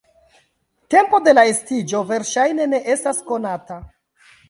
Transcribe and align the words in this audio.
Tempo 0.95 1.19
de 1.27 1.35
la 1.37 1.45
estiĝo 1.51 2.03
verŝajne 2.15 2.69
ne 2.73 2.83
estas 2.97 3.25
konata. 3.33 3.83